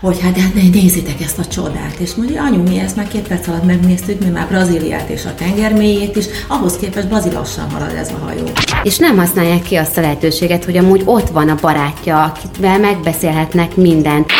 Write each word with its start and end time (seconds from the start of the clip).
hogy 0.00 0.20
hát, 0.20 0.38
hát 0.38 0.54
nézzétek 0.54 1.20
ezt 1.20 1.38
a 1.38 1.46
csodát, 1.46 1.94
és 1.98 2.14
mondja, 2.14 2.42
anyu, 2.42 2.62
mi 2.62 2.78
ezt 2.78 2.96
már 2.96 3.08
két 3.08 3.28
perc 3.28 3.48
alatt 3.48 3.64
megnéztük, 3.64 4.24
mi 4.24 4.30
már 4.30 4.48
Brazíliát 4.48 5.08
és 5.08 5.24
a 5.24 5.34
tengermélyét 5.34 6.16
is, 6.16 6.24
ahhoz 6.48 6.76
képest 6.76 7.08
Brazil 7.08 7.32
lassan 7.32 7.70
halad 7.70 7.94
ez 7.94 8.08
a 8.08 8.24
hajó. 8.24 8.44
És 8.82 8.98
nem 8.98 9.16
használják 9.16 9.62
ki 9.62 9.76
azt 9.76 9.96
a 9.96 10.00
lehetőséget, 10.00 10.64
hogy 10.64 10.76
amúgy 10.76 11.02
ott 11.04 11.28
van 11.28 11.48
a 11.48 11.54
barátja, 11.60 12.22
akivel 12.22 12.78
megbeszélhetnek 12.78 13.76
mindent. 13.76 14.30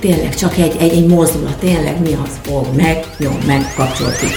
Tényleg 0.00 0.34
csak 0.34 0.56
egy, 0.56 0.76
egy, 0.78 0.92
egy 0.92 1.06
mozdulat, 1.06 1.58
tényleg 1.58 2.00
mi 2.00 2.16
az, 2.24 2.30
fog 2.42 2.66
meg, 2.76 3.04
jó, 3.16 3.38
megkapcsoltuk. 3.46 4.30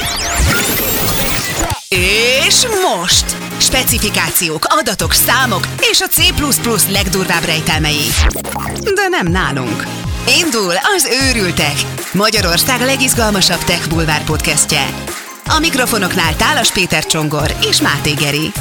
És 2.47 2.65
most! 2.65 3.35
Specifikációk, 3.57 4.65
adatok, 4.67 5.13
számok 5.13 5.67
és 5.91 6.01
a 6.01 6.07
C++ 6.07 6.91
legdurvább 6.91 7.43
rejtelmei. 7.45 8.05
De 8.83 9.07
nem 9.09 9.27
nálunk. 9.31 9.98
Indul 10.37 10.73
az 10.95 11.09
Őrültek, 11.21 11.75
Magyarország 12.13 12.81
legizgalmasabb 12.81 13.63
tech 13.63 13.89
bulvár 13.89 14.23
podcastje. 14.23 14.85
A 15.45 15.59
mikrofonoknál 15.59 16.35
Tálas 16.35 16.71
Péter 16.71 17.05
Csongor 17.05 17.55
és 17.69 17.81
Máté 17.81 18.13
Geri. 18.13 18.51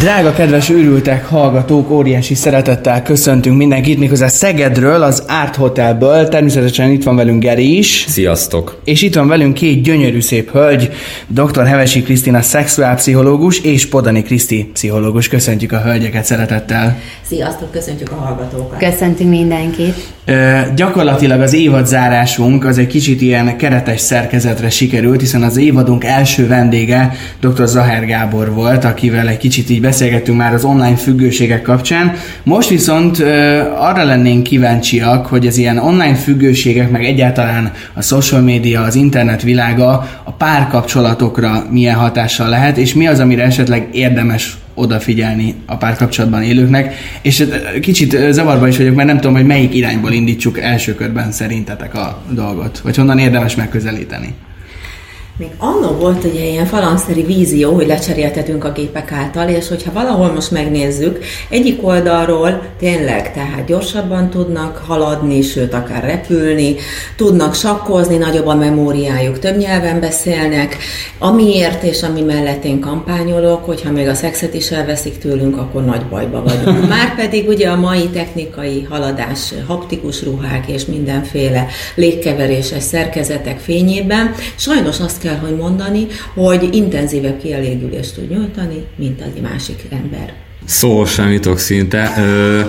Drága 0.00 0.32
kedves 0.32 0.70
őrültek, 0.70 1.24
hallgatók, 1.26 1.90
óriási 1.90 2.34
szeretettel 2.34 3.02
köszöntünk 3.02 3.56
mindenkit, 3.56 3.98
méghozzá 3.98 4.28
Szegedről, 4.28 5.02
az 5.02 5.24
Art 5.28 5.56
Hotelből. 5.56 6.28
Természetesen 6.28 6.90
itt 6.90 7.02
van 7.02 7.16
velünk 7.16 7.42
Geri 7.42 7.78
is. 7.78 8.04
Sziasztok! 8.08 8.80
És 8.84 9.02
itt 9.02 9.14
van 9.14 9.28
velünk 9.28 9.54
két 9.54 9.82
gyönyörű 9.82 10.20
szép 10.20 10.50
hölgy, 10.50 10.90
dr. 11.26 11.66
Hevesi 11.66 12.02
Krisztina 12.02 12.42
szexuálpszichológus 12.42 13.58
és 13.60 13.86
Podani 13.86 14.22
Kriszti 14.22 14.70
pszichológus. 14.72 15.28
Köszöntjük 15.28 15.72
a 15.72 15.80
hölgyeket 15.80 16.24
szeretettel. 16.24 16.98
Sziasztok, 17.22 17.70
köszöntjük 17.70 18.10
a 18.10 18.14
hallgatókat. 18.14 18.78
Köszöntünk 18.78 19.30
mindenkit. 19.30 19.94
Ö, 20.24 20.58
gyakorlatilag 20.76 21.40
az 21.40 21.54
évadzárásunk 21.54 22.64
az 22.64 22.78
egy 22.78 22.86
kicsit 22.86 23.20
ilyen 23.20 23.56
keretes 23.56 24.00
szerkezetre 24.00 24.70
sikerült, 24.70 25.20
hiszen 25.20 25.42
az 25.42 25.56
évadunk 25.56 26.04
első 26.04 26.46
vendége 26.46 27.12
dr. 27.40 27.66
Zahár 27.66 28.06
Gábor 28.06 28.52
volt, 28.52 28.84
akivel 28.84 29.28
egy 29.28 29.36
kicsit 29.36 29.70
így 29.70 29.80
beszélgettünk 29.90 30.38
már 30.38 30.54
az 30.54 30.64
online 30.64 30.96
függőségek 30.96 31.62
kapcsán. 31.62 32.12
Most 32.42 32.68
viszont 32.68 33.18
arra 33.78 34.04
lennénk 34.04 34.42
kíváncsiak, 34.42 35.26
hogy 35.26 35.46
az 35.46 35.56
ilyen 35.56 35.78
online 35.78 36.14
függőségek, 36.14 36.90
meg 36.90 37.04
egyáltalán 37.04 37.72
a 37.94 38.02
social 38.02 38.40
media, 38.40 38.82
az 38.82 38.94
internet 38.94 39.42
világa 39.42 40.08
a 40.24 40.32
párkapcsolatokra 40.32 41.66
milyen 41.70 41.94
hatással 41.94 42.48
lehet, 42.48 42.76
és 42.76 42.94
mi 42.94 43.06
az, 43.06 43.18
amire 43.18 43.42
esetleg 43.42 43.88
érdemes 43.92 44.58
odafigyelni 44.74 45.54
a 45.66 45.76
párkapcsolatban 45.76 46.42
élőknek, 46.42 46.94
és 47.22 47.46
kicsit 47.80 48.16
zavarba 48.30 48.68
is 48.68 48.76
vagyok, 48.76 48.94
mert 48.94 49.08
nem 49.08 49.16
tudom, 49.16 49.36
hogy 49.36 49.46
melyik 49.46 49.74
irányból 49.74 50.12
indítsuk 50.12 50.60
első 50.60 50.94
körben 50.94 51.32
szerintetek 51.32 51.94
a 51.94 52.22
dolgot, 52.30 52.78
vagy 52.78 52.96
honnan 52.96 53.18
érdemes 53.18 53.54
megközelíteni. 53.54 54.34
Még 55.40 55.50
annó 55.58 55.88
volt 55.88 56.24
ugye 56.24 56.44
ilyen 56.44 56.66
falanszeri 56.66 57.22
vízió, 57.22 57.74
hogy 57.74 57.86
lecseréltetünk 57.86 58.64
a 58.64 58.72
gépek 58.72 59.12
által, 59.12 59.48
és 59.48 59.68
hogyha 59.68 59.92
valahol 59.92 60.32
most 60.32 60.50
megnézzük, 60.50 61.18
egyik 61.48 61.86
oldalról 61.86 62.62
tényleg, 62.78 63.32
tehát 63.32 63.64
gyorsabban 63.66 64.30
tudnak 64.30 64.76
haladni, 64.86 65.42
sőt 65.42 65.74
akár 65.74 66.04
repülni, 66.04 66.74
tudnak 67.16 67.54
sakkozni, 67.54 68.16
nagyobb 68.16 68.46
a 68.46 68.54
memóriájuk, 68.54 69.38
több 69.38 69.56
nyelven 69.56 70.00
beszélnek, 70.00 70.76
amiért 71.18 71.82
és 71.82 72.02
ami 72.02 72.20
mellett 72.20 72.64
én 72.64 72.80
kampányolok, 72.80 73.64
hogyha 73.64 73.90
még 73.90 74.08
a 74.08 74.14
szexet 74.14 74.54
is 74.54 74.70
elveszik 74.70 75.18
tőlünk, 75.18 75.56
akkor 75.56 75.84
nagy 75.84 76.04
bajba 76.06 76.42
vagyunk. 76.42 76.88
Márpedig 76.96 77.48
ugye 77.48 77.68
a 77.68 77.76
mai 77.76 78.08
technikai 78.08 78.86
haladás, 78.90 79.54
haptikus 79.66 80.22
ruhák 80.22 80.68
és 80.68 80.84
mindenféle 80.84 81.66
légkeveréses 81.94 82.82
szerkezetek 82.82 83.58
fényében, 83.58 84.34
sajnos 84.56 85.00
azt 85.00 85.20
kell 85.20 85.28
kell, 85.30 85.38
hogy 85.38 85.56
mondani, 85.56 86.06
hogy 86.34 86.68
intenzívebb 86.72 87.38
kielégülést 87.38 88.14
tud 88.14 88.30
nyújtani, 88.30 88.84
mint 88.96 89.20
az 89.20 89.40
másik 89.42 89.86
ember. 89.90 90.32
Szó 90.64 91.04
sem 91.04 91.32
jutok 91.32 91.58
szinte. 91.58 92.12
Ö, 92.18 92.60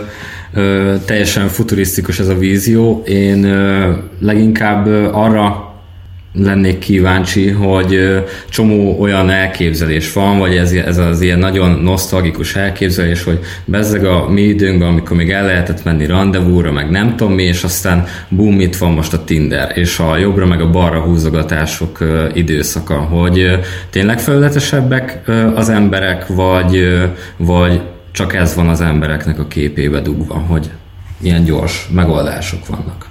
ö, 0.53 0.95
teljesen 1.05 1.47
futurisztikus 1.47 2.19
ez 2.19 2.27
a 2.27 2.37
vízió. 2.37 3.03
Én 3.05 3.43
ö, 3.43 3.91
leginkább 4.19 4.85
arra 5.13 5.70
lennék 6.33 6.79
kíváncsi, 6.79 7.49
hogy 7.49 8.23
csomó 8.49 8.99
olyan 8.99 9.29
elképzelés 9.29 10.13
van, 10.13 10.37
vagy 10.37 10.55
ez, 10.55 10.71
ez 10.71 10.97
az 10.97 11.21
ilyen 11.21 11.39
nagyon 11.39 11.79
nosztalgikus 11.79 12.55
elképzelés, 12.55 13.23
hogy 13.23 13.39
bezzeg 13.65 14.05
a 14.05 14.29
mi 14.29 14.41
időnkben, 14.41 14.87
amikor 14.87 15.17
még 15.17 15.31
el 15.31 15.45
lehetett 15.45 15.83
menni 15.83 16.05
rendezvúra, 16.05 16.71
meg 16.71 16.89
nem 16.89 17.15
tudom 17.15 17.33
mi, 17.33 17.43
és 17.43 17.63
aztán 17.63 18.05
boom, 18.29 18.59
itt 18.59 18.75
van 18.75 18.91
most 18.91 19.13
a 19.13 19.23
Tinder, 19.23 19.71
és 19.75 19.99
a 19.99 20.17
jobbra 20.17 20.45
meg 20.45 20.61
a 20.61 20.69
balra 20.69 20.99
húzogatások 20.99 21.97
időszaka, 22.33 22.95
hogy 22.95 23.59
tényleg 23.89 24.19
felületesebbek 24.19 25.29
az 25.55 25.69
emberek, 25.69 26.27
vagy, 26.27 26.99
vagy 27.37 27.81
csak 28.11 28.35
ez 28.35 28.55
van 28.55 28.67
az 28.67 28.81
embereknek 28.81 29.39
a 29.39 29.47
képébe 29.47 29.99
dugva, 29.99 30.33
hogy 30.33 30.69
ilyen 31.21 31.43
gyors 31.43 31.87
megoldások 31.93 32.67
vannak. 32.67 33.10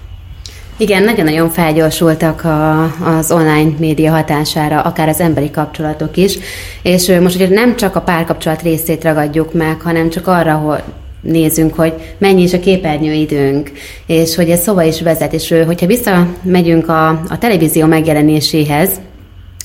Igen, 0.81 1.03
nagyon-nagyon 1.03 1.51
felgyorsultak 1.51 2.45
a, 2.45 2.83
az 3.19 3.33
online 3.33 3.71
média 3.79 4.11
hatására, 4.11 4.81
akár 4.81 5.09
az 5.09 5.21
emberi 5.21 5.51
kapcsolatok 5.51 6.17
is, 6.17 6.39
és 6.83 7.13
most 7.21 7.35
ugye 7.35 7.49
nem 7.49 7.77
csak 7.77 7.97
a 7.97 8.01
párkapcsolat 8.01 8.63
részét 8.63 9.05
ragadjuk 9.05 9.53
meg, 9.53 9.81
hanem 9.81 10.11
csak 10.11 10.27
arra, 10.27 10.55
hogy 10.55 10.83
nézünk, 11.21 11.75
hogy 11.75 11.93
mennyi 12.19 12.43
is 12.43 12.53
a 12.53 12.61
képernyőidőnk, 12.61 13.73
és 14.07 14.35
hogy 14.35 14.51
ez 14.51 14.61
szóval 14.61 14.87
is 14.87 15.03
vezet, 15.03 15.33
és 15.33 15.55
hogyha 15.67 15.87
visszamegyünk 15.87 16.89
a, 16.89 17.09
a 17.09 17.39
televízió 17.39 17.87
megjelenéséhez, 17.87 18.91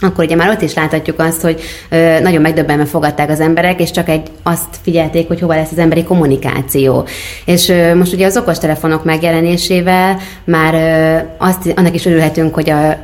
akkor 0.01 0.23
ugye 0.23 0.35
már 0.35 0.49
ott 0.49 0.61
is 0.61 0.73
láthatjuk 0.73 1.19
azt, 1.19 1.41
hogy 1.41 1.61
nagyon 2.21 2.41
megdöbbenve 2.41 2.85
fogadták 2.85 3.29
az 3.29 3.39
emberek, 3.39 3.79
és 3.79 3.91
csak 3.91 4.09
egy 4.09 4.27
azt 4.43 4.75
figyelték, 4.81 5.27
hogy 5.27 5.39
hova 5.39 5.55
lesz 5.55 5.71
az 5.71 5.77
emberi 5.77 6.03
kommunikáció. 6.03 7.07
És 7.45 7.73
most 7.95 8.13
ugye 8.13 8.25
az 8.25 8.37
okostelefonok 8.37 9.03
megjelenésével 9.03 10.17
már 10.43 10.73
azt, 11.37 11.73
annak 11.75 11.95
is 11.95 12.05
örülhetünk, 12.05 12.53
hogy 12.53 12.69
a 12.69 12.97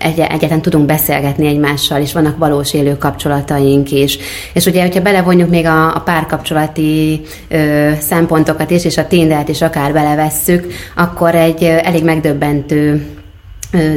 egy, 0.00 0.18
egyáltalán 0.18 0.62
tudunk 0.62 0.86
beszélgetni 0.86 1.46
egymással, 1.46 2.00
és 2.00 2.12
vannak 2.12 2.38
valós 2.38 2.74
élő 2.74 2.96
kapcsolataink 2.96 3.90
is. 3.90 4.18
És 4.52 4.66
ugye, 4.66 4.82
hogyha 4.82 5.02
belevonjuk 5.02 5.50
még 5.50 5.66
a, 5.66 5.94
a 5.94 6.00
párkapcsolati 6.00 7.20
ö, 7.48 7.90
szempontokat 8.00 8.70
is, 8.70 8.84
és 8.84 8.96
a 8.96 9.06
Tindert 9.06 9.48
is 9.48 9.62
akár 9.62 9.92
belevesszük, 9.92 10.72
akkor 10.96 11.34
egy 11.34 11.64
ö, 11.64 11.66
elég 11.66 12.04
megdöbbentő 12.04 13.06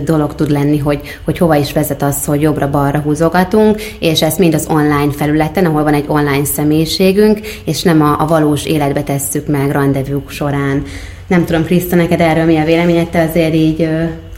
dolog 0.03 0.35
tud 0.35 0.49
lenni, 0.49 0.77
hogy, 0.77 0.99
hogy 1.23 1.37
hova 1.37 1.55
is 1.55 1.73
vezet 1.73 2.01
az, 2.01 2.25
hogy 2.25 2.41
jobbra-balra 2.41 2.99
húzogatunk, 2.99 3.81
és 3.99 4.21
ezt 4.21 4.39
mind 4.39 4.53
az 4.53 4.67
online 4.69 5.11
felületen, 5.11 5.65
ahol 5.65 5.83
van 5.83 5.93
egy 5.93 6.05
online 6.07 6.45
személyiségünk, 6.45 7.39
és 7.65 7.81
nem 7.81 8.01
a, 8.01 8.19
a 8.19 8.25
valós 8.25 8.65
életbe 8.65 9.03
tesszük 9.03 9.47
meg 9.47 9.71
rendezvúk 9.71 10.29
során. 10.29 10.83
Nem 11.27 11.45
tudom, 11.45 11.65
Kriszta, 11.65 11.95
neked 11.95 12.21
erről 12.21 12.45
mi 12.45 12.57
a 12.57 12.65
véleményed? 12.65 13.09
Te 13.09 13.21
azért 13.21 13.53
így 13.53 13.89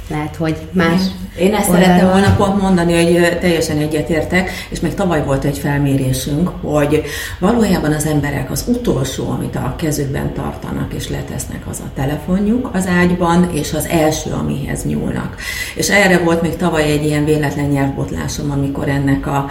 lehet, 0.10 0.36
hogy 0.38 0.56
más. 0.72 1.02
Én 1.40 1.54
ezt 1.54 1.70
oldalra. 1.70 1.86
szerettem 1.86 2.10
volna 2.10 2.36
pont 2.38 2.62
mondani, 2.62 2.94
hogy 2.94 3.38
teljesen 3.40 3.78
egyetértek, 3.78 4.50
és 4.70 4.80
még 4.80 4.94
tavaly 4.94 5.24
volt 5.24 5.44
egy 5.44 5.58
felmérésünk, 5.58 6.50
hogy 6.62 7.04
valójában 7.40 7.92
az 7.92 8.06
emberek 8.06 8.52
az 8.52 8.64
utolsó, 8.68 9.30
amit 9.30 9.56
a 9.56 9.76
kezükben 9.78 10.34
tartanak 10.34 10.94
és 10.94 11.10
letesznek, 11.10 11.62
az 11.70 11.80
a 11.80 11.90
telefonjuk 11.96 12.70
az 12.74 12.88
ágyban, 12.88 13.50
és 13.54 13.74
az 13.74 13.88
első, 13.88 14.32
amihez 14.32 14.86
nyúlnak. 14.86 15.36
És 15.76 15.90
erre 15.90 16.18
volt 16.18 16.42
még 16.42 16.56
tavaly 16.56 16.84
egy 16.84 17.06
ilyen 17.06 17.26
véletlen 17.26 17.66
nyelvbotlásom, 17.66 18.52
amikor 18.52 18.88
ennek 18.88 19.28
a, 19.28 19.50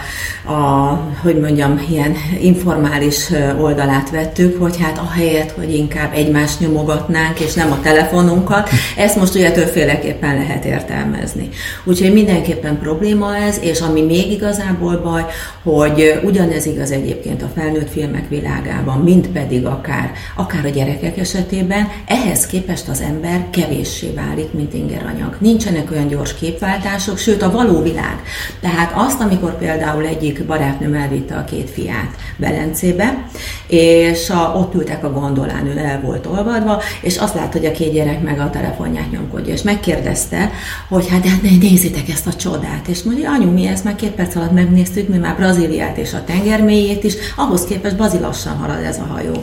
a 0.53 1.01
hogy 1.23 1.41
mondjam, 1.41 1.81
ilyen 1.91 2.15
informális 2.41 3.31
oldalát 3.61 4.11
vettük, 4.11 4.61
hogy 4.61 4.81
hát 4.81 4.99
ahelyett, 4.99 5.51
hogy 5.51 5.75
inkább 5.75 6.13
egymást 6.15 6.61
nyomogatnánk, 6.61 7.41
és 7.41 7.55
nem 7.55 7.73
a 7.73 7.81
telefonunkat, 7.81 8.69
ezt 8.97 9.17
most 9.17 9.35
ugye 9.35 9.51
többféleképpen 9.51 10.35
lehet 10.35 10.65
értelmezni. 10.65 11.49
Úgyhogy 11.85 12.13
mindenképpen 12.13 12.79
probléma 12.79 13.37
ez, 13.37 13.59
és 13.61 13.81
ami 13.81 14.03
még 14.03 14.31
igazából 14.31 14.97
baj, 14.97 15.25
hogy 15.63 16.21
ugyanez 16.25 16.67
igaz 16.67 16.91
egyébként 16.91 17.43
a 17.43 17.51
felnőtt 17.55 17.91
filmek 17.91 18.29
világában, 18.29 18.99
mint 18.99 19.27
pedig 19.29 19.67
akár, 19.67 20.13
akár 20.37 20.65
a 20.65 20.69
gyerekek 20.69 21.19
esetében, 21.19 21.89
ehhez 22.07 22.47
képest 22.47 22.89
az 22.89 23.01
ember 23.01 23.47
kevéssé 23.51 24.13
válik, 24.15 24.53
mint 24.53 24.75
ingeranyag. 24.75 25.37
Nincsenek 25.41 25.91
olyan 25.91 26.09
gyors 26.09 26.35
képváltások, 26.35 27.19
sőt 27.19 27.43
a 27.43 27.51
való 27.51 27.83
világ. 27.83 28.23
Tehát 28.61 28.93
azt, 28.95 29.21
amikor 29.21 29.59
például 29.59 30.07
egyik 30.07 30.45
barátnőm 30.45 30.95
elvitte 30.95 31.35
a 31.37 31.45
két 31.45 31.71
fiát 31.71 32.17
Belencébe, 32.37 33.29
és 33.67 34.31
a, 34.31 34.55
ott 34.57 34.75
ültek 34.75 35.05
a 35.05 35.13
gondolán, 35.13 35.67
ő 35.67 35.79
el 35.79 36.01
volt 36.01 36.27
olvadva, 36.27 36.83
és 37.01 37.17
azt 37.17 37.35
látta, 37.35 37.59
hogy 37.59 37.67
a 37.67 37.73
két 37.73 37.93
gyerek 37.93 38.23
meg 38.23 38.41
a 38.41 38.51
telefonját 38.51 39.11
nyomkodja, 39.11 39.53
és 39.53 39.63
megkérdezte, 39.63 40.51
hogy 40.89 41.09
hát, 41.09 41.27
hát 41.27 41.43
nézzétek 41.71 42.09
ezt 42.09 42.27
a 42.27 42.33
csodát, 42.33 42.89
és 42.89 43.03
mondja, 43.03 43.31
anyu, 43.31 43.51
mi 43.51 43.67
ezt 43.67 43.85
már 43.85 43.95
két 43.95 44.11
perc 44.11 44.37
alatt 44.37 44.53
megnéztük, 44.53 45.09
mi 45.09 45.17
már 45.17 45.37
Brazíliát 45.37 45.97
és 45.97 46.15
a 46.15 46.25
tengermélyét 46.25 47.05
is, 47.05 47.15
ahhoz 47.37 47.65
képest 47.65 47.97
bazilassan 47.97 48.57
halad 48.57 48.85
ez 48.85 48.99
a 48.99 49.13
hajó. 49.13 49.43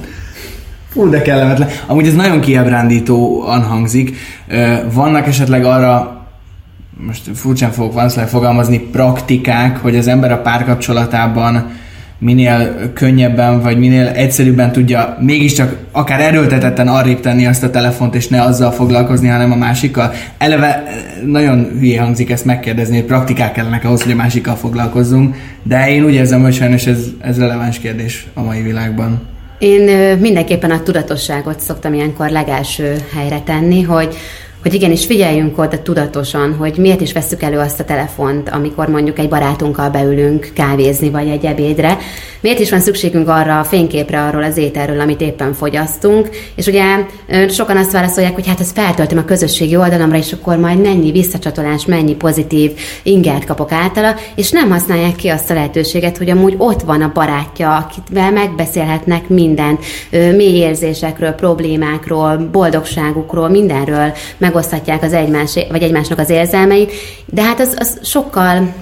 Fú, 0.90 1.10
de 1.10 1.22
kellemetlen. 1.22 1.70
Amúgy 1.86 2.08
ez 2.08 2.14
nagyon 2.14 2.42
kiábrándítóan 2.42 3.64
hangzik. 3.64 4.18
Vannak 4.94 5.28
esetleg 5.28 5.66
arra 5.66 6.22
most 7.08 7.30
furcsán 7.34 7.72
fogok 7.72 7.94
valószínűleg 7.94 8.30
fogalmazni, 8.30 8.80
praktikák, 8.80 9.78
hogy 9.78 9.96
az 9.96 10.08
ember 10.08 10.32
a 10.32 10.42
párkapcsolatában 10.42 11.72
minél 12.22 12.92
könnyebben, 12.94 13.62
vagy 13.62 13.78
minél 13.78 14.08
egyszerűbben 14.08 14.72
tudja 14.72 15.18
mégiscsak 15.20 15.78
akár 15.92 16.20
erőltetetten 16.20 16.88
arrébb 16.88 17.20
tenni 17.20 17.46
azt 17.46 17.64
a 17.64 17.70
telefont, 17.70 18.16
és 18.16 18.28
ne 18.28 18.42
azzal 18.42 18.72
foglalkozni, 18.72 19.28
hanem 19.28 19.52
a 19.52 19.56
másikkal. 19.56 20.12
Eleve 20.38 20.84
nagyon 21.26 21.68
hülye 21.80 22.02
hangzik 22.02 22.30
ezt 22.30 22.46
megkérdezni, 22.46 22.96
hogy 22.96 23.06
praktikák 23.06 23.52
kellenek 23.52 23.86
ahhoz, 23.86 24.04
hogy 24.04 24.12
a 24.12 24.16
másikkal 24.16 24.56
foglalkozzunk, 24.56 25.36
de 25.64 25.90
én 25.90 26.04
úgy 26.04 26.14
érzem, 26.14 26.42
hogy 26.42 26.54
sajnos 26.54 26.86
ez, 26.86 27.00
ez 27.22 27.40
releváns 27.40 27.80
kérdés 27.80 28.28
a 28.34 28.42
mai 28.42 28.62
világban. 28.62 29.22
Én 29.60 30.18
mindenképpen 30.18 30.72
a 30.72 30.84
tudatosságot 30.84 31.60
szoktam 31.60 31.94
ilyenkor 31.94 32.30
legelső 32.30 32.96
helyre 33.16 33.40
tenni, 33.40 33.82
hogy 33.82 34.16
hogy 34.62 34.74
igenis 34.74 35.06
figyeljünk 35.06 35.58
oda 35.58 35.82
tudatosan, 35.82 36.56
hogy 36.56 36.78
miért 36.78 37.02
is 37.02 37.14
veszük 37.14 37.42
elő 37.42 37.58
azt 37.58 37.80
a 37.80 37.84
telefont, 37.84 38.50
amikor 38.50 38.88
mondjuk 38.88 39.20
egy 39.20 39.30
barátunkkal 39.30 39.90
beülünk 39.90 40.52
kávézni 40.54 41.10
vagy 41.10 41.28
egy 41.28 41.46
ebédre, 41.46 41.98
miért 42.42 42.60
is 42.60 42.70
van 42.70 42.80
szükségünk 42.80 43.30
arra 43.30 43.60
a 43.60 43.64
fényképre 43.64 44.22
arról 44.22 44.44
az 44.44 44.58
ételről, 44.58 45.00
amit 45.00 45.22
éppen 45.22 45.54
fogyasztunk, 45.54 46.30
és 46.56 46.66
ugye 46.66 46.84
sokan 47.50 47.78
azt 47.78 47.92
válaszolják, 47.92 48.34
hogy 48.34 48.48
hát 48.48 48.60
ezt 48.60 48.80
feltöltöm 48.80 49.18
a 49.18 49.26
közösségi 49.26 49.76
oldalamra, 49.76 50.18
és 50.18 50.34
akkor 50.34 50.58
majd 50.58 50.82
mennyi 50.82 51.12
visszacsatolás, 51.12 51.86
mennyi 51.86 52.16
pozitív 52.16 52.72
ingert 53.04 53.46
kapok 53.46 53.72
általa, 53.72 54.16
és 54.36 54.52
nem 54.52 54.70
használják 54.70 55.16
ki 55.16 55.28
azt 55.28 55.50
a 55.50 55.54
lehetőséget, 55.54 56.18
hogy 56.18 56.30
amúgy 56.30 56.56
ott 56.58 56.82
van 56.82 57.02
a 57.02 57.12
barátja, 57.14 57.76
akivel 57.76 58.32
megbeszélhetnek 58.32 59.28
mindent, 59.30 59.84
mély 60.12 60.58
érzésekről, 60.58 61.32
problémákról, 61.32 62.38
boldogságukról, 62.52 63.50
mindenről, 63.50 64.14
meg 64.38 64.51
megosztatják 64.52 65.04
az 65.04 65.14
egymás, 65.14 65.54
vagy 65.70 65.84
egymásnak 65.84 66.20
az 66.20 66.30
érzelmeit, 66.30 66.92
de 67.26 67.42
hát 67.42 67.60
az, 67.60 67.76
az 67.78 68.00
sokkal, 68.02 68.74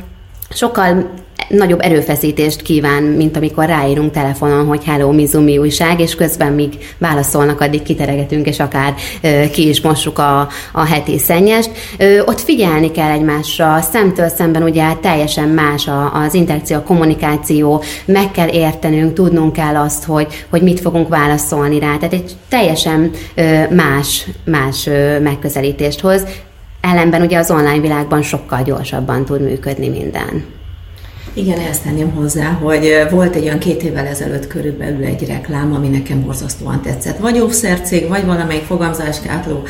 sokkal 0.50 1.10
nagyobb 1.50 1.82
erőfeszítést 1.82 2.62
kíván, 2.62 3.04
mint 3.04 3.38
amikor 3.38 3.66
ráírunk 3.66 4.12
telefonon, 4.12 4.66
hogy 4.66 4.84
hello, 4.84 5.12
Mizumi 5.12 5.58
újság, 5.58 6.00
és 6.00 6.16
közben 6.16 6.54
még 6.54 6.78
válaszolnak, 6.98 7.62
addig 7.62 7.82
kiteregetünk, 7.82 8.48
és 8.48 8.60
akár 8.60 8.94
ö, 9.22 9.44
ki 9.52 9.68
is 9.68 9.82
mossuk 9.82 10.20
a, 10.20 10.48
a 10.74 10.86
heti 10.86 11.18
szennyest. 11.18 11.72
Ö, 11.98 12.20
ott 12.26 12.40
figyelni 12.40 12.92
kell 12.92 13.10
egymásra, 13.10 13.82
szemtől 13.82 14.30
szemben 14.30 14.64
ugye 14.64 14.94
teljesen 15.02 15.48
más 15.48 15.88
a, 15.88 16.14
az 16.14 16.34
interakció, 16.34 16.78
a 16.78 16.84
kommunikáció, 16.84 17.84
meg 18.06 18.32
kell 18.32 18.48
értenünk, 18.48 19.14
tudnunk 19.14 19.54
kell 19.54 19.76
azt, 19.76 20.04
hogy, 20.04 20.46
hogy 20.50 20.62
mit 20.62 20.80
fogunk 20.80 21.08
válaszolni 21.08 21.80
rá. 21.80 21.98
Tehát 21.98 22.14
egy 22.14 22.32
teljesen 22.50 23.12
ö, 23.36 23.74
más, 23.76 24.28
más 24.46 24.88
ö, 24.88 25.20
megközelítést 25.20 26.00
hoz. 26.00 26.26
Ellenben 26.82 27.22
ugye 27.22 27.38
az 27.38 27.52
online 27.52 27.80
világban 27.80 28.22
sokkal 28.22 28.64
gyorsabban 28.64 29.26
tud 29.26 29.42
működni 29.42 29.90
minden. 29.90 30.58
Igen, 31.34 31.60
ezt 31.60 31.84
tenném 31.84 32.12
hozzá, 32.12 32.52
hogy 32.52 33.08
volt 33.12 33.36
egy 33.36 33.44
olyan 33.44 33.60
két 33.60 33.84
évvel 33.84 34.06
ezelőtt 34.06 34.48
körülbelül 34.48 35.04
egy 35.04 35.28
reklám, 35.28 35.74
ami 35.74 35.88
nekem 35.88 36.22
borzasztóan 36.22 36.82
tetszett. 36.82 37.18
Vagy 37.18 37.40
óvszercég, 37.40 38.08
vagy 38.08 38.26
valamelyik 38.26 38.64
fogamzáskátló 38.64 39.64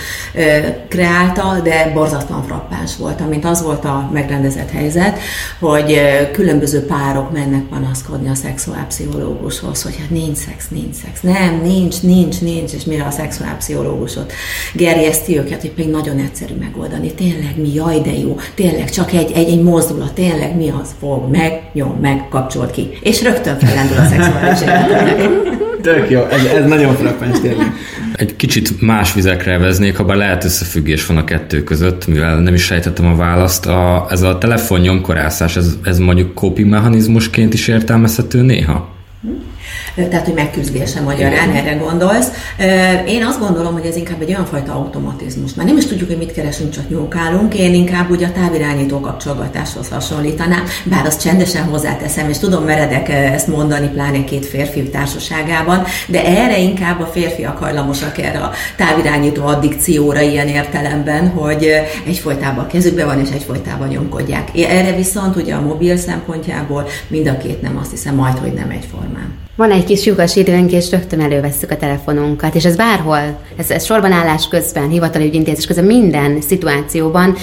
kreálta, 0.87 1.59
de 1.63 1.91
borzasztóan 1.93 2.43
frappáns 2.43 2.97
volt, 2.97 3.21
amint 3.21 3.45
az 3.45 3.63
volt 3.63 3.85
a 3.85 4.09
megrendezett 4.13 4.69
helyzet, 4.69 5.19
hogy 5.59 6.01
különböző 6.31 6.85
párok 6.85 7.31
mennek 7.31 7.63
panaszkodni 7.63 8.29
a 8.29 8.35
szexuálpszichológushoz, 8.35 9.83
hogy 9.83 9.95
hát 9.99 10.09
nincs 10.09 10.37
szex, 10.37 10.67
nincs 10.69 10.95
szex. 10.95 11.21
Nem, 11.21 11.61
nincs, 11.63 12.01
nincs, 12.01 12.41
nincs, 12.41 12.73
és 12.73 12.83
mire 12.83 13.03
a 13.03 13.11
szexuálpszichológusot 13.11 14.33
gerjeszti 14.73 15.37
őket, 15.37 15.61
hogy 15.61 15.71
pedig 15.71 15.91
nagyon 15.91 16.17
egyszerű 16.17 16.53
megoldani. 16.59 17.13
Tényleg 17.13 17.53
mi, 17.57 17.73
jaj, 17.73 17.99
de 17.99 18.13
jó, 18.17 18.37
tényleg 18.55 18.89
csak 18.89 19.13
egy, 19.13 19.31
egy, 19.31 19.49
egy 19.49 19.61
mozdulat, 19.61 20.13
tényleg 20.13 20.55
mi 20.55 20.69
az 20.81 20.89
fog 20.99 21.29
meg 21.39 21.61
nyom 21.73 21.97
meg, 22.01 22.25
kapcsolt 22.29 22.71
ki. 22.71 22.89
És 23.01 23.21
rögtön 23.21 23.59
felendül 23.59 23.97
a 23.97 24.05
szexuális 24.05 24.61
életnek. 24.61 25.57
Tök 25.81 26.09
jó, 26.09 26.25
ez, 26.25 26.45
ez 26.45 26.65
nagyon 26.65 26.95
frappáns 26.95 27.39
tényleg. 27.39 27.73
Egy 28.15 28.35
kicsit 28.35 28.81
más 28.81 29.13
vizekre 29.13 29.57
veznék, 29.57 29.97
ha 29.97 30.03
bár 30.03 30.17
lehet 30.17 30.43
összefüggés 30.43 31.05
van 31.05 31.17
a 31.17 31.23
kettő 31.23 31.63
között, 31.63 32.07
mivel 32.07 32.39
nem 32.39 32.53
is 32.53 32.63
sejtettem 32.63 33.05
a 33.05 33.15
választ. 33.15 33.65
A, 33.65 34.07
ez 34.09 34.21
a 34.21 34.37
telefon 34.37 34.79
nyomkorászás, 34.79 35.55
ez, 35.55 35.77
ez 35.83 35.97
mondjuk 35.97 36.33
coping 36.33 36.69
mechanizmusként 36.69 37.53
is 37.53 37.67
értelmezhető 37.67 38.41
néha? 38.41 38.89
Tehát 40.07 40.25
hogy 40.25 40.33
megküzdése 40.33 41.01
magyarán, 41.01 41.49
erre 41.49 41.73
gondolsz. 41.73 42.27
Én 43.07 43.23
azt 43.23 43.39
gondolom, 43.39 43.73
hogy 43.73 43.85
ez 43.85 43.95
inkább 43.95 44.21
egy 44.21 44.29
olyan 44.29 44.45
fajta 44.45 44.73
automatizmus. 44.73 45.53
Már 45.53 45.65
nem 45.65 45.77
is 45.77 45.85
tudjuk, 45.85 46.09
hogy 46.09 46.17
mit 46.17 46.33
keresünk, 46.33 46.71
csak 46.71 46.89
nyúlkálunk. 46.89 47.53
Én 47.55 47.73
inkább 47.73 48.11
úgy 48.11 48.23
a 48.23 48.31
távirányító 48.31 48.99
kapcsolgatáshoz 48.99 49.89
hasonlítanám, 49.89 50.63
bár 50.83 51.05
azt 51.05 51.21
csendesen 51.21 51.63
hozzáteszem, 51.63 52.29
és 52.29 52.37
tudom 52.37 52.63
meredek 52.63 53.09
ezt 53.09 53.47
mondani, 53.47 53.87
pláne 53.87 54.23
két 54.23 54.45
férfi 54.45 54.89
társaságában, 54.89 55.83
de 56.07 56.25
erre 56.25 56.59
inkább 56.59 57.01
a 57.01 57.05
férfiak 57.05 57.57
hajlamosak 57.57 58.17
erre 58.17 58.39
a 58.39 58.51
távirányító 58.77 59.45
addikcióra 59.45 60.21
ilyen 60.21 60.47
értelemben, 60.47 61.27
hogy 61.29 61.67
egyfolytában 62.05 62.67
kezükbe 62.67 63.05
van, 63.05 63.19
és 63.19 63.29
egyfolytában 63.33 63.87
nyomkodják. 63.87 64.49
Erre 64.55 64.95
viszont 64.95 65.35
ugye 65.35 65.53
a 65.53 65.61
mobil 65.61 65.97
szempontjából 65.97 66.87
mind 67.07 67.27
a 67.27 67.37
két 67.37 67.61
nem 67.61 67.77
azt 67.81 67.91
hiszem 67.91 68.15
majd, 68.15 68.37
hogy 68.37 68.53
nem 68.53 68.69
egyformán. 68.69 69.37
Van 69.55 69.71
egy 69.71 69.83
kis 69.89 70.05
lyukas 70.05 70.35
időnk, 70.35 70.71
és 70.71 70.91
rögtön 70.91 71.21
elővesszük 71.21 71.71
a 71.71 71.77
telefonunkat, 71.77 72.55
és 72.55 72.65
ez 72.65 72.75
bárhol, 72.75 73.39
ez, 73.57 73.69
ez 73.69 73.85
sorban 73.85 74.11
állás 74.11 74.47
közben, 74.47 74.89
hivatali 74.89 75.25
ügyintézés 75.25 75.65
közben, 75.65 75.85
minden 75.85 76.41
szituációban 76.41 77.35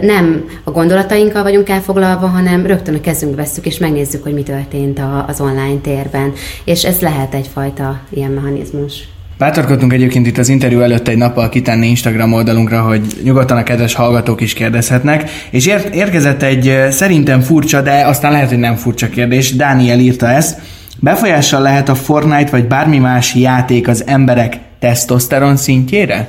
nem 0.00 0.44
a 0.64 0.70
gondolatainkkal 0.70 1.42
vagyunk 1.42 1.68
elfoglalva, 1.68 2.26
hanem 2.26 2.66
rögtön 2.66 2.94
a 2.94 3.00
kezünkbe 3.00 3.42
vesszük, 3.42 3.66
és 3.66 3.78
megnézzük, 3.78 4.22
hogy 4.22 4.32
mi 4.32 4.42
történt 4.42 4.98
a, 4.98 5.24
az 5.28 5.40
online 5.40 5.80
térben. 5.82 6.32
És 6.64 6.84
ez 6.84 7.00
lehet 7.00 7.34
egyfajta 7.34 8.00
ilyen 8.10 8.30
mechanizmus. 8.30 9.08
Bátorkodtunk 9.38 9.92
egyébként 9.92 10.26
itt 10.26 10.38
az 10.38 10.48
interjú 10.48 10.80
előtt 10.80 11.08
egy 11.08 11.16
nappal 11.16 11.48
kitenni 11.48 11.86
Instagram 11.86 12.32
oldalunkra, 12.32 12.80
hogy 12.80 13.00
nyugodtan 13.22 13.56
a 13.56 13.62
kedves 13.62 13.94
hallgatók 13.94 14.40
is 14.40 14.52
kérdezhetnek, 14.52 15.30
és 15.50 15.66
ér- 15.66 15.94
érkezett 15.94 16.42
egy 16.42 16.78
szerintem 16.90 17.40
furcsa, 17.40 17.80
de 17.80 18.06
aztán 18.06 18.32
lehet, 18.32 18.48
hogy 18.48 18.58
nem 18.58 18.74
furcsa 18.74 19.08
kérdés. 19.08 19.56
Dániel 19.56 19.98
írta 19.98 20.28
ezt, 20.28 20.60
Befolyással 21.04 21.62
lehet 21.62 21.88
a 21.88 21.94
Fortnite 21.94 22.50
vagy 22.50 22.66
bármi 22.66 22.98
más 22.98 23.34
játék 23.34 23.88
az 23.88 24.06
emberek 24.06 24.58
tesztoszteron 24.78 25.56
szintjére? 25.56 26.28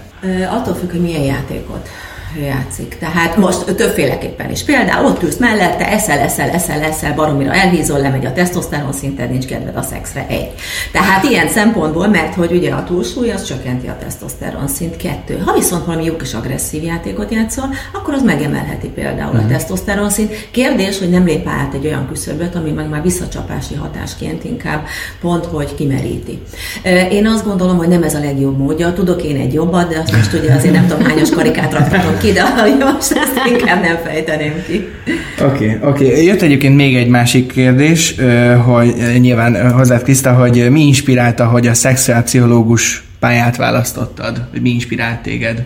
attól 0.49 0.73
függ, 0.73 0.91
hogy 0.91 1.01
milyen 1.01 1.21
játékot 1.21 1.87
játszik. 2.41 2.97
Tehát 2.99 3.37
most 3.37 3.75
többféleképpen 3.75 4.51
is. 4.51 4.63
Például 4.63 5.05
ott 5.05 5.23
ülsz 5.23 5.37
mellette, 5.37 5.87
eszel, 5.87 6.19
eszel, 6.19 6.49
eszel, 6.49 6.81
eszel, 6.81 7.13
baromira 7.13 7.53
elhízol, 7.53 7.99
lemegy 7.99 8.25
a 8.25 8.33
tesztoszteron 8.33 8.93
szinted, 8.93 9.29
nincs 9.29 9.45
kedved 9.45 9.75
a 9.75 9.81
szexre, 9.81 10.25
egy. 10.29 10.51
Tehát 10.91 11.23
ilyen 11.23 11.47
szempontból, 11.47 12.07
mert 12.07 12.33
hogy 12.33 12.51
ugye 12.51 12.71
a 12.71 12.83
túlsúly 12.83 13.31
az 13.31 13.43
csökkenti 13.43 13.87
a 13.87 13.97
tesztoszteron 13.99 14.67
szint, 14.67 14.95
kettő. 14.95 15.41
Ha 15.45 15.53
viszont 15.53 15.85
valami 15.85 16.03
jó 16.03 16.15
kis 16.15 16.33
agresszív 16.33 16.83
játékot 16.83 17.31
játszol, 17.31 17.69
akkor 17.93 18.13
az 18.13 18.23
megemelheti 18.23 18.87
például 18.87 19.27
uh-huh. 19.27 19.39
a 19.39 19.43
mhm. 19.43 19.51
tesztoszteron 19.51 20.09
szint. 20.09 20.47
Kérdés, 20.51 20.99
hogy 20.99 21.09
nem 21.09 21.25
lép 21.25 21.47
át 21.47 21.73
egy 21.73 21.85
olyan 21.85 22.07
küszöböt, 22.07 22.55
ami 22.55 22.71
meg 22.71 22.89
már 22.89 23.01
visszacsapási 23.01 23.75
hatásként 23.75 24.43
inkább 24.43 24.85
pont, 25.21 25.45
hogy 25.45 25.75
kimeríti. 25.75 26.41
Én 27.11 27.27
azt 27.27 27.45
gondolom, 27.45 27.77
hogy 27.77 27.87
nem 27.87 28.03
ez 28.03 28.15
a 28.15 28.19
legjobb 28.19 28.57
módja. 28.57 28.93
Tudok 28.93 29.23
én 29.23 29.35
egy 29.35 29.53
jobbat, 29.53 29.89
de 29.89 29.99
azt 29.99 30.11
most 30.11 30.33
ugye 30.33 30.53
azért 30.53 30.73
nem 30.73 30.87
tudom 30.87 31.03
hányos 31.03 31.29
karikát 31.29 31.73
rakhatok 31.73 32.22
ki, 32.23 32.31
de 32.31 32.43
most 32.93 33.11
ezt 33.11 33.41
inkább 33.49 33.81
nem 33.81 33.97
fejteném 34.03 34.63
ki. 34.67 34.87
Oké, 35.41 35.65
okay, 35.65 35.89
oké. 35.89 36.05
Okay. 36.07 36.25
Jött 36.25 36.41
egyébként 36.41 36.75
még 36.75 36.95
egy 36.95 37.07
másik 37.07 37.51
kérdés, 37.51 38.15
hogy 38.65 38.93
nyilván 39.19 39.71
hozzád 39.71 40.03
Kriszta, 40.03 40.33
hogy 40.33 40.71
mi 40.71 40.81
inspirálta, 40.81 41.45
hogy 41.45 41.67
a 41.67 41.73
szexuálpszichológus 41.73 43.03
pályát 43.19 43.55
választottad? 43.55 44.47
Vagy 44.51 44.61
mi 44.61 44.69
inspirált 44.69 45.21
téged? 45.21 45.63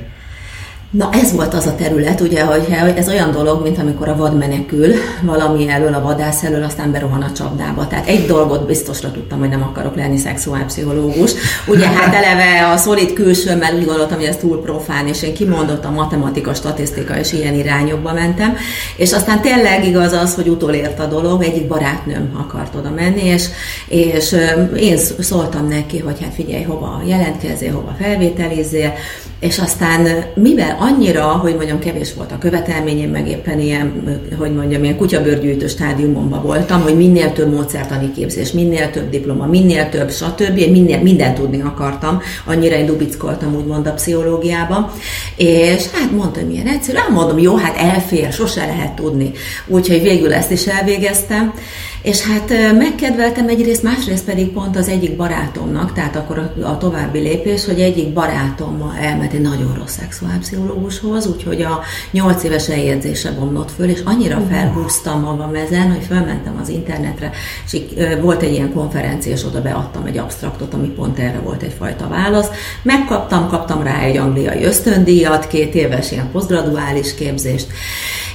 Na 0.91 1.09
ez 1.11 1.33
volt 1.33 1.53
az 1.53 1.65
a 1.65 1.75
terület, 1.75 2.21
ugye, 2.21 2.43
hogy 2.43 2.65
ez 2.95 3.07
olyan 3.07 3.31
dolog, 3.31 3.63
mint 3.63 3.77
amikor 3.77 4.09
a 4.09 4.15
vad 4.15 4.37
menekül 4.37 4.93
valami 5.21 5.69
elől, 5.69 5.93
a 5.93 6.01
vadász 6.01 6.43
elől, 6.43 6.63
aztán 6.63 6.91
berohan 6.91 7.21
a 7.21 7.31
csapdába. 7.31 7.87
Tehát 7.87 8.07
egy 8.07 8.25
dolgot 8.25 8.65
biztosra 8.65 9.11
tudtam, 9.11 9.39
hogy 9.39 9.49
nem 9.49 9.63
akarok 9.63 9.95
lenni 9.95 10.17
szexuálpszichológus. 10.17 11.31
Ugye 11.67 11.87
hát 11.87 12.15
eleve 12.15 12.71
a 12.73 12.77
szolid 12.77 13.13
külsőmmel 13.13 13.75
úgy 13.75 13.85
gondoltam, 13.85 14.17
hogy 14.17 14.27
ez 14.27 14.37
túl 14.37 14.61
profán, 14.61 15.07
és 15.07 15.23
én 15.23 15.33
kimondottam 15.33 15.93
matematika, 15.93 16.53
statisztika 16.53 17.17
és 17.17 17.33
ilyen 17.33 17.53
irányokba 17.53 18.13
mentem. 18.13 18.55
És 18.95 19.13
aztán 19.13 19.41
tényleg 19.41 19.85
igaz 19.85 20.11
az, 20.11 20.35
hogy 20.35 20.47
utolért 20.47 20.99
a 20.99 21.05
dolog, 21.05 21.43
egyik 21.43 21.67
barátnőm 21.67 22.37
akart 22.39 22.75
oda 22.75 22.89
menni, 22.89 23.23
és, 23.23 23.45
és 23.87 24.35
én 24.79 24.97
szóltam 25.19 25.67
neki, 25.67 25.99
hogy 25.99 26.17
hát 26.21 26.33
figyelj, 26.33 26.63
hova 26.63 27.01
jelentkezzél, 27.05 27.71
hova 27.71 27.95
felvételizél, 27.99 28.93
és 29.39 29.59
aztán 29.59 30.25
mivel 30.35 30.77
annyira, 30.79 31.23
hogy 31.23 31.55
mondjam, 31.55 31.79
kevés 31.79 32.13
volt 32.13 32.31
a 32.31 32.37
követelményem, 32.37 33.09
meg 33.09 33.27
éppen 33.27 33.59
ilyen, 33.59 34.19
hogy 34.37 34.53
mondjam, 34.53 34.83
ilyen 34.83 34.97
kutyabőrgyűjtő 34.97 35.67
stádiumomban 35.67 36.41
voltam, 36.41 36.81
hogy 36.81 36.95
minél 36.97 37.33
több 37.33 37.53
módszertani 37.53 38.11
képzés, 38.11 38.51
minél 38.51 38.89
több 38.89 39.09
diploma, 39.09 39.45
minél 39.45 39.89
több, 39.89 40.11
stb. 40.11 40.55
Minél, 40.55 41.01
mindent 41.01 41.35
tudni 41.35 41.61
akartam, 41.61 42.21
annyira 42.45 42.75
én 42.75 42.85
dubickoltam 42.85 43.55
úgymond 43.55 43.87
a 43.87 43.93
pszichológiába, 43.93 44.93
és 45.35 45.89
hát 45.91 46.11
mondtam, 46.11 46.43
hogy 46.43 46.51
milyen 46.51 46.67
egyszerű, 46.67 46.97
mondom, 47.13 47.39
jó, 47.39 47.55
hát 47.55 47.77
elfér, 47.77 48.31
sose 48.31 48.65
lehet 48.65 48.95
tudni. 48.95 49.31
Úgyhogy 49.67 50.01
végül 50.01 50.33
ezt 50.33 50.51
is 50.51 50.65
elvégeztem, 50.65 51.53
és 52.01 52.21
hát 52.21 52.49
megkedveltem 52.77 53.47
egyrészt, 53.47 53.83
másrészt 53.83 54.25
pedig 54.25 54.47
pont 54.47 54.77
az 54.77 54.87
egyik 54.87 55.15
barátomnak, 55.15 55.93
tehát 55.93 56.15
akkor 56.15 56.37
a, 56.37 56.65
a 56.67 56.77
további 56.77 57.19
lépés, 57.19 57.65
hogy 57.65 57.79
egyik 57.79 58.13
barátom 58.13 58.93
elment 59.01 59.33
egy 59.33 59.41
nagyon 59.41 59.73
rossz 59.73 59.97
szexuálpszichológushoz, 59.97 61.27
úgyhogy 61.27 61.61
a 61.61 61.79
nyolc 62.11 62.43
éves 62.43 62.69
eljegyzése 62.69 63.31
bomlott 63.31 63.71
föl, 63.71 63.89
és 63.89 63.99
annyira 64.03 64.41
felhúztam 64.49 65.21
magam 65.21 65.55
ezen, 65.55 65.91
hogy 65.91 66.05
felmentem 66.05 66.59
az 66.61 66.69
internetre, 66.69 67.31
és 67.71 67.79
volt 68.21 68.41
egy 68.41 68.51
ilyen 68.51 68.73
konferencia, 68.73 69.31
és 69.31 69.45
oda 69.45 69.61
beadtam 69.61 70.05
egy 70.05 70.17
abstraktot, 70.17 70.73
ami 70.73 70.87
pont 70.87 71.19
erre 71.19 71.39
volt 71.43 71.61
egyfajta 71.61 72.07
válasz. 72.07 72.47
Megkaptam, 72.81 73.47
kaptam 73.47 73.83
rá 73.83 73.99
egy 73.99 74.17
angliai 74.17 74.63
ösztöndíjat, 74.63 75.47
két 75.47 75.75
éves 75.75 76.11
ilyen 76.11 76.31
posztgraduális 76.31 77.15
képzést, 77.15 77.67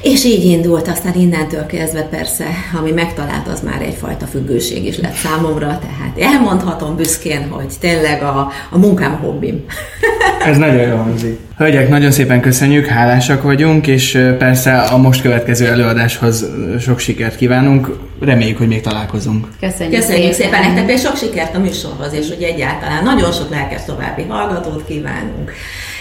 és 0.02 0.24
így 0.24 0.44
indult, 0.44 0.88
aztán 0.88 1.14
innentől 1.14 1.66
kezdve 1.66 2.02
persze, 2.02 2.46
ami 2.78 2.90
megtalált, 2.90 3.48
az 3.52 3.60
már 3.60 3.82
egyfajta 3.82 4.26
függőség 4.26 4.86
is 4.86 4.98
lett 4.98 5.14
számomra, 5.14 5.66
tehát 5.66 6.32
elmondhatom 6.32 6.96
büszkén, 6.96 7.48
hogy 7.50 7.66
tényleg 7.80 8.22
a, 8.22 8.50
a 8.70 8.78
munkám 8.78 9.18
hobbim. 9.18 9.64
Ez 10.50 10.56
nagyon 10.56 10.82
jó 10.82 10.96
hangzik. 10.96 11.38
Hölgyek, 11.56 11.88
nagyon 11.88 12.10
szépen 12.10 12.40
köszönjük, 12.40 12.86
hálásak 12.86 13.42
vagyunk, 13.42 13.86
és 13.86 14.18
persze 14.38 14.78
a 14.78 14.96
most 14.96 15.22
következő 15.22 15.66
előadáshoz 15.66 16.46
sok 16.80 16.98
sikert 16.98 17.36
kívánunk. 17.36 17.98
Reméljük, 18.20 18.58
hogy 18.58 18.68
még 18.68 18.80
találkozunk. 18.80 19.46
Köszönjük, 19.60 20.00
Köszönjük 20.00 20.32
szépen, 20.32 20.60
szépen 20.62 20.74
nektek, 20.74 20.96
és 20.96 21.00
sok 21.00 21.16
sikert 21.16 21.56
a 21.56 21.58
műsorhoz, 21.58 22.12
és 22.12 22.28
hogy 22.28 22.42
egyáltalán 22.42 23.04
nagyon 23.04 23.32
sok 23.32 23.50
lelkes 23.50 23.84
további 23.84 24.22
hallgatót 24.28 24.84
kívánunk, 24.86 25.52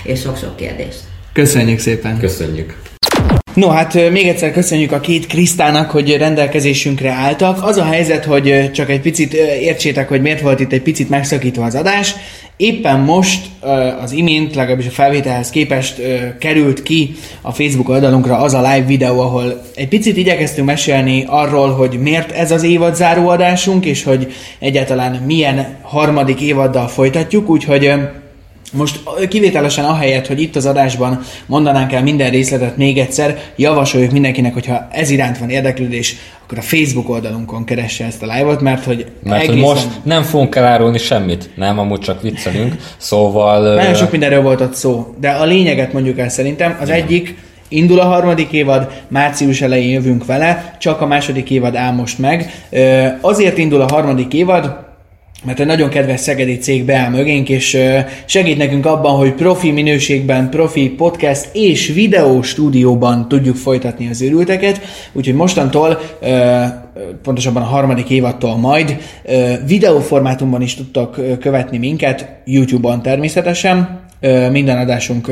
és 0.03 0.19
sok-sok 0.21 0.55
kérdést. 0.55 0.99
Köszönjük 1.33 1.79
szépen. 1.79 2.19
Köszönjük. 2.19 2.90
No, 3.53 3.67
hát 3.67 4.11
még 4.11 4.27
egyszer 4.27 4.51
köszönjük 4.51 4.91
a 4.91 4.99
két 4.99 5.27
Krisztának, 5.27 5.91
hogy 5.91 6.17
rendelkezésünkre 6.17 7.09
álltak. 7.09 7.63
Az 7.63 7.77
a 7.77 7.83
helyzet, 7.83 8.25
hogy 8.25 8.71
csak 8.71 8.89
egy 8.89 9.01
picit 9.01 9.33
értsétek, 9.61 10.07
hogy 10.07 10.21
miért 10.21 10.41
volt 10.41 10.59
itt 10.59 10.71
egy 10.71 10.81
picit 10.81 11.09
megszakítva 11.09 11.65
az 11.65 11.75
adás. 11.75 12.15
Éppen 12.57 12.99
most 12.99 13.45
az 14.01 14.11
imént, 14.11 14.55
legalábbis 14.55 14.87
a 14.87 14.91
felvételhez 14.91 15.49
képest 15.49 16.01
került 16.39 16.83
ki 16.83 17.15
a 17.41 17.51
Facebook 17.51 17.89
oldalunkra 17.89 18.37
az 18.37 18.53
a 18.53 18.61
live 18.61 18.85
videó, 18.85 19.19
ahol 19.19 19.61
egy 19.75 19.87
picit 19.87 20.17
igyekeztünk 20.17 20.67
mesélni 20.67 21.23
arról, 21.27 21.69
hogy 21.69 21.99
miért 21.99 22.31
ez 22.31 22.51
az 22.51 22.63
évad 22.63 22.95
záró 22.95 23.27
adásunk, 23.27 23.85
és 23.85 24.03
hogy 24.03 24.33
egyáltalán 24.59 25.23
milyen 25.25 25.77
harmadik 25.81 26.41
évaddal 26.41 26.87
folytatjuk, 26.87 27.49
úgyhogy 27.49 27.91
most 28.71 28.99
kivételesen 29.29 29.85
ahelyett, 29.85 30.27
hogy 30.27 30.41
itt 30.41 30.55
az 30.55 30.65
adásban 30.65 31.21
mondanánk 31.45 31.93
el 31.93 32.03
minden 32.03 32.29
részletet 32.31 32.77
még 32.77 32.97
egyszer, 32.97 33.39
javasoljuk 33.55 34.11
mindenkinek, 34.11 34.53
hogyha 34.53 34.87
ez 34.91 35.09
iránt 35.09 35.37
van 35.37 35.49
érdeklődés, 35.49 36.15
akkor 36.43 36.57
a 36.57 36.61
Facebook 36.61 37.09
oldalunkon 37.09 37.63
keresse 37.63 38.05
ezt 38.05 38.23
a 38.23 38.25
live-ot, 38.25 38.61
mert 38.61 38.83
hogy 38.83 39.05
Mert 39.23 39.43
egészen... 39.43 39.63
hogy 39.63 39.73
most 39.73 39.87
nem 40.03 40.23
fogunk 40.23 40.55
elárulni 40.55 40.97
semmit, 40.97 41.49
nem, 41.55 41.79
amúgy 41.79 41.99
csak 41.99 42.21
viccelünk, 42.21 42.75
szóval... 42.97 43.75
Nagyon 43.75 43.95
sok 43.95 44.11
mindenről 44.11 44.41
volt 44.41 44.61
ott 44.61 44.73
szó, 44.73 45.15
de 45.19 45.29
a 45.29 45.45
lényeget 45.45 45.93
mondjuk 45.93 46.19
el 46.19 46.29
szerintem, 46.29 46.77
az 46.81 46.87
Igen. 46.87 47.01
egyik, 47.01 47.35
Indul 47.73 47.99
a 47.99 48.05
harmadik 48.05 48.51
évad, 48.51 49.03
március 49.07 49.61
elején 49.61 49.91
jövünk 49.91 50.25
vele, 50.25 50.75
csak 50.79 51.01
a 51.01 51.05
második 51.05 51.49
évad 51.49 51.75
áll 51.75 51.93
most 51.93 52.19
meg. 52.19 52.51
Azért 53.21 53.57
indul 53.57 53.81
a 53.81 53.93
harmadik 53.93 54.33
évad, 54.33 54.75
mert 55.43 55.59
egy 55.59 55.65
nagyon 55.65 55.89
kedves 55.89 56.19
szegedi 56.19 56.57
cég 56.57 56.85
beáll 56.85 57.09
mögénk, 57.09 57.49
és 57.49 57.77
segít 58.25 58.57
nekünk 58.57 58.85
abban, 58.85 59.15
hogy 59.15 59.33
profi 59.33 59.71
minőségben, 59.71 60.49
profi 60.49 60.89
podcast 60.89 61.49
és 61.53 61.87
videó 61.87 62.41
stúdióban 62.41 63.27
tudjuk 63.27 63.55
folytatni 63.55 64.09
az 64.09 64.21
őrülteket, 64.21 64.81
úgyhogy 65.13 65.35
mostantól, 65.35 65.99
pontosabban 67.23 67.61
a 67.61 67.65
harmadik 67.65 68.09
évattól 68.09 68.57
majd 68.57 68.97
videóformátumban 69.65 70.61
is 70.61 70.75
tudtak 70.75 71.39
követni 71.39 71.77
minket, 71.77 72.29
YouTube-on 72.45 73.01
természetesen, 73.01 74.00
minden 74.51 74.77
adásunk, 74.77 75.31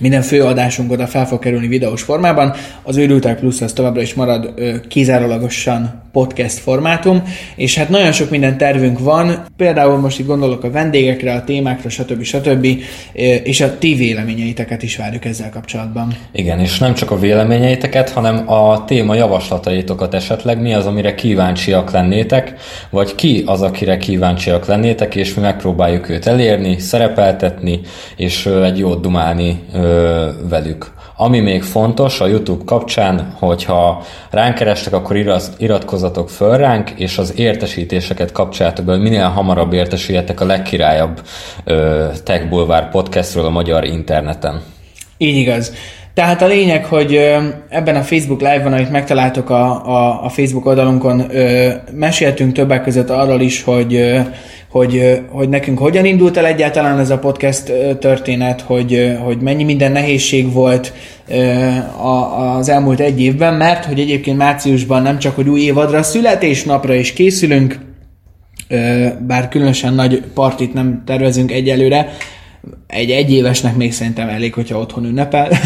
minden 0.00 0.22
fő 0.22 0.44
adásunk 0.44 0.92
oda 0.92 1.06
fel 1.06 1.26
fog 1.26 1.38
kerülni 1.38 1.68
videós 1.68 2.02
formában. 2.02 2.52
Az 2.82 2.96
Őrültek 2.96 3.38
Plus 3.38 3.60
az 3.60 3.72
továbbra 3.72 4.00
is 4.00 4.14
marad 4.14 4.54
kizárólagosan 4.88 6.02
podcast 6.12 6.58
formátum, 6.58 7.22
és 7.56 7.76
hát 7.76 7.88
nagyon 7.88 8.12
sok 8.12 8.30
minden 8.30 8.58
tervünk 8.58 8.98
van, 8.98 9.44
például 9.56 9.98
most 9.98 10.18
itt 10.18 10.26
gondolok 10.26 10.64
a 10.64 10.70
vendégekre, 10.70 11.32
a 11.32 11.44
témákra, 11.44 11.88
stb. 11.88 12.22
stb. 12.22 12.66
és 13.42 13.60
a 13.60 13.78
ti 13.78 13.94
véleményeiteket 13.94 14.82
is 14.82 14.96
várjuk 14.96 15.24
ezzel 15.24 15.50
kapcsolatban. 15.50 16.16
Igen, 16.32 16.60
és 16.60 16.78
nem 16.78 16.94
csak 16.94 17.10
a 17.10 17.18
véleményeiteket, 17.18 18.10
hanem 18.10 18.50
a 18.50 18.84
téma 18.84 19.14
javaslataitokat 19.14 20.14
esetleg, 20.14 20.60
mi 20.60 20.74
az, 20.74 20.86
amire 20.86 21.14
kíváncsiak 21.14 21.90
lennétek, 21.90 22.54
vagy 22.90 23.14
ki 23.14 23.42
az, 23.46 23.62
akire 23.62 23.96
kíváncsiak 23.96 24.66
lennétek, 24.66 25.14
és 25.14 25.34
mi 25.34 25.42
megpróbáljuk 25.42 26.08
őt 26.08 26.26
elérni, 26.26 26.78
szerepeltetni, 26.78 27.80
és 28.16 28.27
egy 28.46 28.78
jót 28.78 29.00
dumálni 29.00 29.64
velük. 30.48 30.96
Ami 31.16 31.40
még 31.40 31.62
fontos 31.62 32.20
a 32.20 32.26
YouTube 32.26 32.64
kapcsán, 32.64 33.32
hogyha 33.38 34.02
ránk 34.30 34.54
kerestek, 34.54 34.92
akkor 34.92 35.16
iratkozzatok 35.58 36.30
föl 36.30 36.56
ránk, 36.56 36.90
és 36.90 37.18
az 37.18 37.32
értesítéseket 37.36 38.32
kapcsoljátok 38.32 38.84
be, 38.84 38.92
hogy 38.92 39.00
minél 39.00 39.28
hamarabb 39.28 39.72
értesüljetek 39.72 40.40
a 40.40 40.44
legkirályabb 40.44 41.20
Tech 42.24 42.48
Boulevard 42.48 42.90
podcastról 42.90 43.44
a 43.44 43.50
magyar 43.50 43.84
interneten. 43.84 44.62
Így 45.16 45.36
igaz. 45.36 45.72
Tehát 46.14 46.42
a 46.42 46.46
lényeg, 46.46 46.84
hogy 46.84 47.14
ebben 47.68 47.96
a 47.96 48.02
Facebook 48.02 48.40
Live-ban, 48.40 48.72
amit 48.72 48.90
megtaláltok 48.90 49.50
a, 49.50 49.86
a, 49.86 50.24
a 50.24 50.28
Facebook 50.28 50.66
oldalunkon, 50.66 51.30
meséltünk 51.92 52.52
többek 52.52 52.82
között 52.82 53.10
arról 53.10 53.40
is, 53.40 53.62
hogy 53.62 54.20
hogy, 54.70 55.20
hogy 55.30 55.48
nekünk 55.48 55.78
hogyan 55.78 56.04
indult 56.04 56.36
el 56.36 56.46
egyáltalán 56.46 56.98
ez 56.98 57.10
a 57.10 57.18
podcast 57.18 57.72
történet, 58.00 58.60
hogy, 58.60 59.16
hogy 59.24 59.40
mennyi 59.40 59.64
minden 59.64 59.92
nehézség 59.92 60.52
volt 60.52 60.92
az 62.58 62.68
elmúlt 62.68 63.00
egy 63.00 63.20
évben, 63.20 63.54
mert 63.54 63.84
hogy 63.84 64.00
egyébként 64.00 64.36
márciusban 64.36 65.02
nem 65.02 65.18
csak, 65.18 65.34
hogy 65.34 65.48
új 65.48 65.60
évadra, 65.60 66.02
születésnapra 66.02 66.94
is 66.94 67.12
készülünk, 67.12 67.78
bár 69.26 69.48
különösen 69.48 69.94
nagy 69.94 70.22
partit 70.34 70.74
nem 70.74 71.02
tervezünk 71.06 71.52
egyelőre, 71.52 72.12
egy 72.86 73.10
egyévesnek 73.10 73.76
még 73.76 73.92
szerintem 73.92 74.28
elég, 74.28 74.54
hogyha 74.54 74.78
otthon 74.78 75.04
ünnepel. 75.04 75.48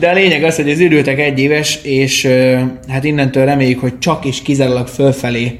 De 0.00 0.08
a 0.08 0.12
lényeg 0.14 0.42
az, 0.42 0.56
hogy 0.56 0.70
az 0.70 0.80
ürültek 0.80 1.18
egyéves, 1.18 1.78
és 1.82 2.28
hát 2.88 3.04
innentől 3.04 3.44
reméljük, 3.44 3.80
hogy 3.80 3.98
csak 3.98 4.24
és 4.24 4.42
kizárólag 4.42 4.86
fölfelé 4.86 5.58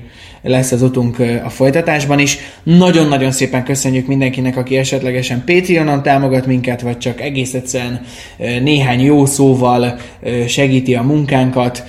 lesz 0.48 0.72
az 0.72 0.82
utunk 0.82 1.16
a 1.44 1.48
folytatásban 1.48 2.18
is. 2.18 2.38
Nagyon-nagyon 2.62 3.30
szépen 3.30 3.64
köszönjük 3.64 4.06
mindenkinek, 4.06 4.56
aki 4.56 4.76
esetlegesen 4.76 5.42
Patreonon 5.46 6.02
támogat 6.02 6.46
minket, 6.46 6.80
vagy 6.80 6.98
csak 6.98 7.20
egész 7.20 7.54
egyszerűen 7.54 8.00
néhány 8.62 9.00
jó 9.00 9.26
szóval 9.26 9.98
segíti 10.46 10.94
a 10.94 11.02
munkánkat. 11.02 11.84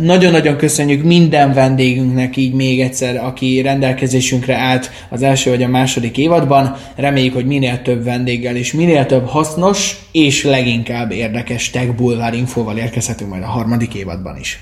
Nagyon-nagyon 0.00 0.56
köszönjük 0.56 1.02
minden 1.02 1.52
vendégünknek 1.52 2.36
így 2.36 2.52
még 2.52 2.80
egyszer, 2.80 3.16
aki 3.24 3.60
rendelkezésünkre 3.60 4.56
állt 4.56 4.90
az 5.08 5.22
első 5.22 5.50
vagy 5.50 5.62
a 5.62 5.68
második 5.68 6.18
évadban. 6.18 6.76
Reméljük, 6.96 7.34
hogy 7.34 7.46
minél 7.46 7.82
több 7.82 8.04
vendéggel 8.04 8.56
és 8.56 8.72
minél 8.72 9.06
több 9.06 9.26
hasznos 9.26 9.96
és 10.12 10.44
leginkább 10.44 11.12
érdekes 11.12 11.70
Tech 11.70 11.94
Bulvár 11.94 12.34
infóval 12.34 12.76
érkezhetünk 12.76 13.30
majd 13.30 13.42
a 13.42 13.46
harmadik 13.46 13.94
évadban 13.94 14.36
is. 14.38 14.60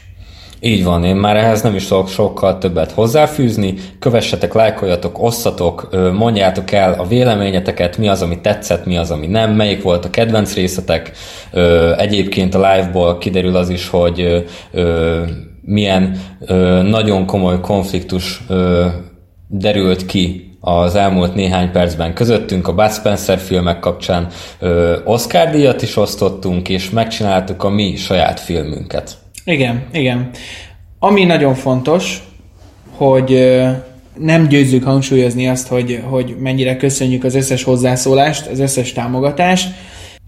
Így 0.66 0.84
van, 0.84 1.04
én 1.04 1.16
már 1.16 1.36
ehhez 1.36 1.62
nem 1.62 1.74
is 1.74 1.86
tudok 1.86 2.08
sokkal 2.08 2.58
többet 2.58 2.90
hozzáfűzni. 2.90 3.74
Kövessetek, 3.98 4.54
lájkoljatok, 4.54 5.22
osszatok, 5.22 5.88
mondjátok 6.12 6.72
el 6.72 6.92
a 6.92 7.06
véleményeteket, 7.06 7.96
mi 7.98 8.08
az, 8.08 8.22
ami 8.22 8.40
tetszett, 8.40 8.84
mi 8.86 8.96
az, 8.96 9.10
ami 9.10 9.26
nem, 9.26 9.52
melyik 9.52 9.82
volt 9.82 10.04
a 10.04 10.10
kedvenc 10.10 10.54
részletek. 10.54 11.12
Egyébként 11.96 12.54
a 12.54 12.72
live-ból 12.72 13.18
kiderül 13.18 13.56
az 13.56 13.68
is, 13.68 13.88
hogy 13.88 14.44
milyen 15.60 16.20
nagyon 16.82 17.26
komoly 17.26 17.60
konfliktus 17.60 18.44
derült 19.48 20.06
ki 20.06 20.56
az 20.60 20.94
elmúlt 20.94 21.34
néhány 21.34 21.70
percben 21.70 22.14
közöttünk. 22.14 22.68
A 22.68 22.74
Bud 22.74 22.92
Spencer 22.92 23.38
filmek 23.38 23.78
kapcsán 23.78 24.26
Oscar 25.04 25.50
díjat 25.50 25.82
is 25.82 25.96
osztottunk, 25.96 26.68
és 26.68 26.90
megcsináltuk 26.90 27.64
a 27.64 27.68
mi 27.68 27.96
saját 27.96 28.40
filmünket. 28.40 29.22
Igen, 29.44 29.86
igen. 29.92 30.30
Ami 30.98 31.24
nagyon 31.24 31.54
fontos, 31.54 32.22
hogy 32.96 33.60
nem 34.18 34.48
győzzük 34.48 34.84
hangsúlyozni 34.84 35.48
azt, 35.48 35.68
hogy, 35.68 36.02
hogy 36.08 36.36
mennyire 36.38 36.76
köszönjük 36.76 37.24
az 37.24 37.34
összes 37.34 37.62
hozzászólást, 37.62 38.46
az 38.46 38.58
összes 38.58 38.92
támogatást, 38.92 39.68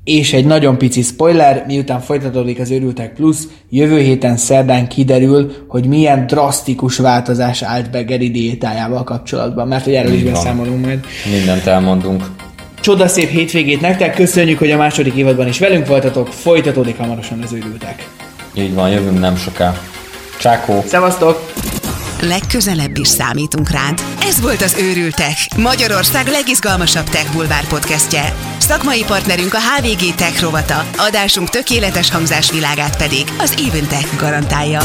és 0.05 0.33
egy 0.33 0.45
nagyon 0.45 0.79
pici 0.79 1.03
spoiler, 1.03 1.65
miután 1.67 2.01
folytatódik 2.01 2.59
az 2.59 2.71
Őrültek 2.71 3.13
Plus, 3.15 3.37
jövő 3.71 4.01
héten 4.01 4.37
szerdán 4.37 4.89
kiderül, 4.89 5.53
hogy 5.69 5.87
milyen 5.87 6.27
drasztikus 6.27 6.97
változás 6.97 7.63
állt 7.63 7.91
be 7.91 8.03
Geri 8.03 8.31
diétájával 8.31 9.05
kapcsolatban, 9.05 9.69
mert 9.69 9.85
hogy 9.85 9.95
erről 9.95 10.13
is 10.13 10.23
beszámolunk 10.23 10.85
majd. 10.85 11.01
Mindent 11.37 11.67
elmondunk. 11.67 12.31
Csoda 12.81 13.09
szép 13.09 13.29
hétvégét 13.29 13.81
nektek, 13.81 14.15
köszönjük, 14.15 14.59
hogy 14.59 14.71
a 14.71 14.77
második 14.77 15.15
évadban 15.15 15.49
is 15.49 15.59
velünk 15.59 15.87
voltatok, 15.87 16.27
folytatódik 16.27 16.97
hamarosan 16.97 17.43
az 17.43 17.53
Őrültek. 17.53 18.09
Így 18.57 18.75
van, 18.75 18.91
jövünk 18.91 19.19
nem 19.19 19.37
soká. 19.37 19.81
Csákó! 20.39 20.85
Szevasztok! 20.87 21.53
Legközelebb 22.21 22.97
is 22.97 23.09
számítunk 23.09 23.71
rád. 23.71 24.03
Ez 24.21 24.41
volt 24.41 24.63
az 24.63 24.77
Őrültek, 24.81 25.37
Magyarország 25.57 26.27
legizgalmasabb 26.27 27.05
tech 27.05 27.33
bulvár 27.33 27.67
podcastje. 27.67 28.35
Szakmai 28.59 29.05
partnerünk 29.05 29.55
a 29.55 29.59
HVG 29.59 30.15
Tech 30.15 30.43
rovata, 30.43 30.85
adásunk 30.97 31.49
tökéletes 31.49 32.11
hangzásvilágát 32.11 32.97
pedig 32.97 33.25
az 33.39 33.55
Even 33.67 33.89
Tech 33.89 34.17
garantálja. 34.17 34.81